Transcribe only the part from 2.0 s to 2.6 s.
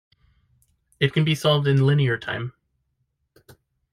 time.